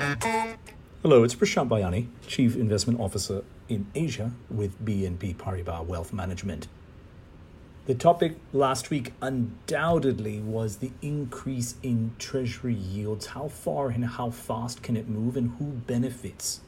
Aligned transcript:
Hello, 0.00 1.24
it's 1.24 1.34
Prashant 1.34 1.68
Bayani, 1.68 2.06
Chief 2.26 2.56
Investment 2.56 2.98
Officer 2.98 3.44
in 3.68 3.86
Asia 3.94 4.32
with 4.48 4.82
BNP 4.82 5.36
Paribas 5.36 5.84
Wealth 5.84 6.14
Management. 6.14 6.68
The 7.84 7.94
topic 7.94 8.36
last 8.54 8.88
week 8.88 9.12
undoubtedly 9.20 10.40
was 10.40 10.78
the 10.78 10.90
increase 11.02 11.74
in 11.82 12.12
treasury 12.18 12.72
yields. 12.72 13.26
How 13.26 13.48
far 13.48 13.90
and 13.90 14.06
how 14.06 14.30
fast 14.30 14.82
can 14.82 14.96
it 14.96 15.06
move, 15.06 15.36
and 15.36 15.50
who 15.58 15.64
benefits? 15.66 16.62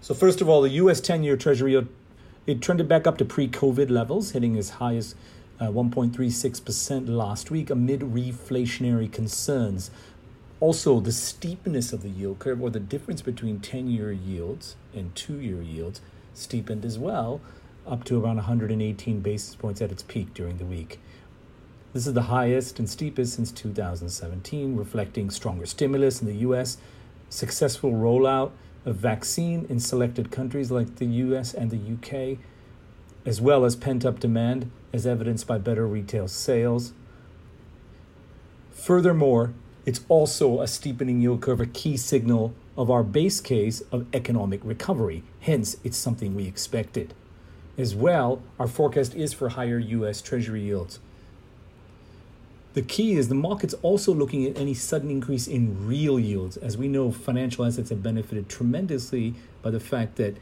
So, 0.00 0.14
first 0.14 0.40
of 0.40 0.48
all, 0.48 0.62
the 0.62 0.70
US 0.70 1.00
10 1.00 1.22
year 1.22 1.36
treasury 1.36 1.72
yield 1.72 1.86
it 2.44 2.60
trended 2.60 2.88
back 2.88 3.06
up 3.06 3.18
to 3.18 3.24
pre 3.24 3.46
COVID 3.46 3.88
levels, 3.88 4.32
hitting 4.32 4.56
as 4.58 4.70
high 4.70 4.96
as 4.96 5.14
uh, 5.60 5.66
1.36% 5.66 7.08
last 7.08 7.52
week 7.52 7.70
amid 7.70 8.00
reflationary 8.00 9.12
concerns. 9.12 9.92
Also, 10.62 11.00
the 11.00 11.10
steepness 11.10 11.92
of 11.92 12.02
the 12.02 12.08
yield 12.08 12.38
curve, 12.38 12.62
or 12.62 12.70
the 12.70 12.78
difference 12.78 13.20
between 13.20 13.58
10 13.58 13.88
year 13.88 14.12
yields 14.12 14.76
and 14.94 15.12
two 15.16 15.40
year 15.40 15.60
yields, 15.60 16.00
steepened 16.34 16.84
as 16.84 17.00
well, 17.00 17.40
up 17.84 18.04
to 18.04 18.22
around 18.22 18.36
118 18.36 19.18
basis 19.18 19.56
points 19.56 19.82
at 19.82 19.90
its 19.90 20.04
peak 20.04 20.32
during 20.34 20.58
the 20.58 20.64
week. 20.64 21.00
This 21.92 22.06
is 22.06 22.12
the 22.12 22.30
highest 22.30 22.78
and 22.78 22.88
steepest 22.88 23.34
since 23.34 23.50
2017, 23.50 24.76
reflecting 24.76 25.30
stronger 25.30 25.66
stimulus 25.66 26.22
in 26.22 26.28
the 26.28 26.46
US, 26.46 26.78
successful 27.28 27.90
rollout 27.90 28.52
of 28.84 28.94
vaccine 28.94 29.66
in 29.68 29.80
selected 29.80 30.30
countries 30.30 30.70
like 30.70 30.94
the 30.94 31.06
US 31.06 31.54
and 31.54 31.72
the 31.72 31.76
UK, 31.76 32.38
as 33.26 33.40
well 33.40 33.64
as 33.64 33.74
pent 33.74 34.04
up 34.04 34.20
demand, 34.20 34.70
as 34.92 35.08
evidenced 35.08 35.48
by 35.48 35.58
better 35.58 35.88
retail 35.88 36.28
sales. 36.28 36.92
Furthermore, 38.70 39.54
it's 39.84 40.00
also 40.08 40.60
a 40.60 40.68
steepening 40.68 41.20
yield 41.20 41.40
curve, 41.40 41.60
a 41.60 41.66
key 41.66 41.96
signal 41.96 42.54
of 42.76 42.90
our 42.90 43.02
base 43.02 43.40
case 43.40 43.80
of 43.92 44.06
economic 44.14 44.60
recovery. 44.64 45.22
Hence, 45.40 45.76
it's 45.82 45.96
something 45.96 46.34
we 46.34 46.46
expected. 46.46 47.14
As 47.76 47.94
well, 47.94 48.42
our 48.58 48.68
forecast 48.68 49.14
is 49.14 49.32
for 49.32 49.50
higher 49.50 49.78
US 49.78 50.22
Treasury 50.22 50.62
yields. 50.62 51.00
The 52.74 52.82
key 52.82 53.14
is 53.14 53.28
the 53.28 53.34
market's 53.34 53.74
also 53.82 54.14
looking 54.14 54.46
at 54.46 54.58
any 54.58 54.72
sudden 54.72 55.10
increase 55.10 55.46
in 55.46 55.86
real 55.86 56.18
yields. 56.18 56.56
As 56.56 56.78
we 56.78 56.88
know, 56.88 57.10
financial 57.10 57.66
assets 57.66 57.90
have 57.90 58.02
benefited 58.02 58.48
tremendously 58.48 59.34
by 59.60 59.70
the 59.70 59.80
fact 59.80 60.16
that 60.16 60.36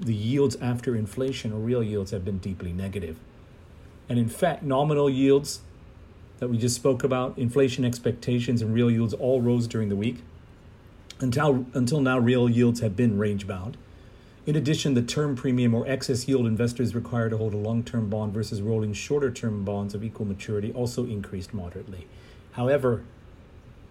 the 0.00 0.14
yields 0.14 0.56
after 0.56 0.96
inflation 0.96 1.52
or 1.52 1.58
real 1.58 1.82
yields 1.82 2.10
have 2.10 2.24
been 2.24 2.38
deeply 2.38 2.72
negative. 2.72 3.18
And 4.08 4.18
in 4.18 4.28
fact, 4.28 4.64
nominal 4.64 5.08
yields 5.08 5.60
that 6.42 6.48
we 6.48 6.58
just 6.58 6.74
spoke 6.74 7.04
about, 7.04 7.38
inflation 7.38 7.84
expectations 7.84 8.62
and 8.62 8.74
real 8.74 8.90
yields 8.90 9.14
all 9.14 9.40
rose 9.40 9.68
during 9.68 9.88
the 9.88 9.94
week. 9.94 10.16
Until, 11.20 11.66
until 11.72 12.00
now, 12.00 12.18
real 12.18 12.50
yields 12.50 12.80
have 12.80 12.96
been 12.96 13.16
range 13.16 13.46
bound. 13.46 13.76
In 14.44 14.56
addition, 14.56 14.94
the 14.94 15.02
term 15.02 15.36
premium 15.36 15.72
or 15.72 15.86
excess 15.86 16.26
yield 16.26 16.48
investors 16.48 16.96
required 16.96 17.28
to 17.28 17.36
hold 17.36 17.54
a 17.54 17.56
long 17.56 17.84
term 17.84 18.10
bond 18.10 18.34
versus 18.34 18.60
rolling 18.60 18.92
shorter 18.92 19.30
term 19.30 19.64
bonds 19.64 19.94
of 19.94 20.02
equal 20.02 20.26
maturity 20.26 20.72
also 20.72 21.04
increased 21.04 21.54
moderately. 21.54 22.08
However, 22.54 23.04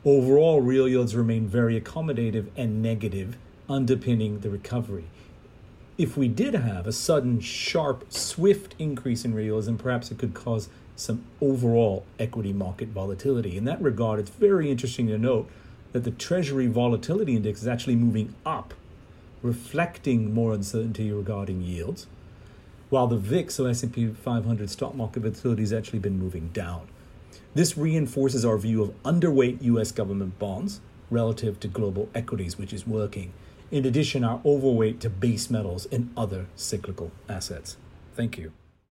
overall, 0.04 0.60
real 0.60 0.90
yields 0.90 1.16
remain 1.16 1.48
very 1.48 1.80
accommodative 1.80 2.48
and 2.58 2.82
negative, 2.82 3.38
underpinning 3.70 4.42
the 4.42 4.50
recovery. 4.50 5.06
If 5.98 6.18
we 6.18 6.28
did 6.28 6.54
have 6.54 6.86
a 6.86 6.92
sudden, 6.92 7.40
sharp, 7.40 8.12
swift 8.12 8.76
increase 8.78 9.24
in 9.24 9.34
real 9.34 9.46
yields, 9.46 9.68
then 9.68 9.78
perhaps 9.78 10.12
it 10.12 10.18
could 10.18 10.34
cause 10.34 10.68
some 10.96 11.24
overall 11.42 12.06
equity 12.20 12.54
market 12.54 12.90
volatility. 12.90 13.58
In 13.58 13.66
that 13.66 13.82
regard, 13.82 14.20
it's 14.20 14.30
very 14.30 14.70
interesting 14.70 15.08
to 15.08 15.18
note 15.18 15.50
that 15.92 16.04
the 16.04 16.12
Treasury 16.12 16.68
Volatility 16.68 17.36
Index 17.36 17.62
is 17.62 17.68
actually 17.68 17.96
moving 17.96 18.36
up, 18.46 18.74
reflecting 19.42 20.34
more 20.34 20.54
uncertainty 20.54 21.12
regarding 21.12 21.62
yields, 21.62 22.08
while 22.90 23.08
the 23.08 23.18
VIX, 23.18 23.54
so 23.54 23.66
S&P 23.66 24.08
500 24.08 24.70
stock 24.70 24.96
market 24.96 25.22
volatility, 25.22 25.64
has 25.64 25.74
actually 25.74 26.00
been 26.00 26.20
moving 26.20 26.50
down. 26.50 26.88
This 27.54 27.78
reinforces 27.78 28.46
our 28.46 28.58
view 28.58 28.82
of 28.82 29.04
underweight 29.04 29.62
U.S. 29.64 29.92
government 29.92 30.40
bonds 30.40 30.82
relative 31.10 31.60
to 31.62 31.68
global 31.68 32.10
equities, 32.16 32.58
which 32.58 32.74
is 32.74 32.88
working. 32.88 33.34
In 33.72 33.86
addition, 33.86 34.24
our 34.24 34.42
overweight 34.46 35.00
to 35.02 35.10
base 35.10 35.50
metals 35.50 35.86
and 35.92 36.12
other 36.16 36.48
cyclical 36.56 37.12
assets. 37.30 37.78
Thank 38.16 38.38
you. 38.38 38.52